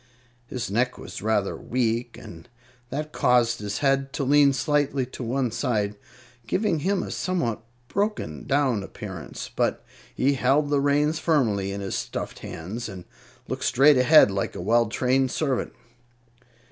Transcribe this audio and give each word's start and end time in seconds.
His 0.47 0.71
neck 0.71 0.97
was 0.97 1.21
rather 1.21 1.55
weak, 1.55 2.17
and 2.17 2.49
that 2.89 3.11
caused 3.11 3.59
his 3.59 3.77
head 3.85 4.11
to 4.13 4.23
lean 4.23 4.51
slightly 4.51 5.05
to 5.05 5.21
one 5.23 5.51
side, 5.51 5.95
giving 6.47 6.79
him 6.79 7.03
a 7.03 7.11
somewhat 7.11 7.61
broken 7.87 8.47
down 8.47 8.81
appearance; 8.81 9.51
but 9.55 9.85
he 10.15 10.33
held 10.33 10.71
the 10.71 10.81
reins 10.81 11.19
firmly 11.19 11.71
in 11.71 11.81
his 11.81 11.93
stuffed 11.95 12.39
hands 12.39 12.89
and 12.89 13.05
looked 13.47 13.63
straight 13.63 13.97
ahead, 13.99 14.31
like 14.31 14.55
a 14.55 14.59
well 14.61 14.87
trained 14.87 15.29
servant. 15.29 15.71